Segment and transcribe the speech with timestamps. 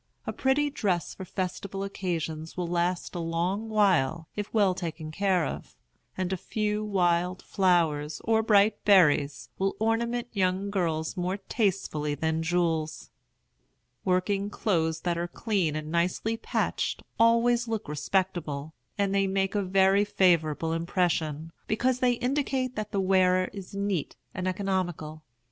[0.25, 5.45] A pretty dress for festival occasions will last a long while, if well taken care
[5.45, 5.75] of;
[6.17, 12.41] and a few wild flowers, or bright berries, will ornament young girls more tastefully than
[12.41, 13.11] jewels.
[14.03, 19.61] Working clothes that are clean and nicely patched always look respectable; and they make a
[19.61, 25.21] very favorable impression, because they indicate that the wearer is neat and economical.